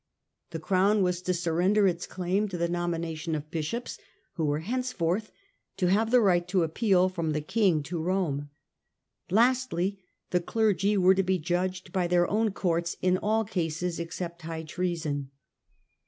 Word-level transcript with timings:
The 0.49 0.57
Crown 0.57 1.03
was 1.03 1.21
to 1.21 1.31
surrender 1.31 1.85
its 1.85 2.07
claim 2.07 2.47
to 2.47 2.57
the 2.57 2.67
nomination 2.67 3.35
of 3.35 3.51
bishops, 3.51 3.99
who 4.33 4.45
were 4.45 4.61
henceforth 4.61 5.31
to 5.77 5.91
have 5.91 6.09
the 6.09 6.21
right 6.21 6.47
to 6.47 6.63
appeal 6.63 7.07
from 7.07 7.33
the 7.33 7.39
King 7.41 7.83
to 7.83 8.01
Rome. 8.01 8.49
Lastly, 9.29 10.01
the 10.31 10.41
clergy 10.41 10.97
were 10.97 11.13
to 11.13 11.21
be 11.21 11.37
judged 11.37 11.91
by 11.91 12.07
their 12.07 12.27
own 12.27 12.49
courts 12.49 12.97
in 13.03 13.19
all 13.19 13.45
cases 13.45 13.99
except 13.99 14.41
high 14.41 14.63
treason. 14.63 15.29